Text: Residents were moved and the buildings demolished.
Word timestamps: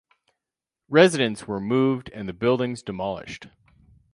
Residents 0.89 1.45
were 1.47 1.59
moved 1.61 2.09
and 2.09 2.27
the 2.27 2.33
buildings 2.33 2.81
demolished. 2.81 3.49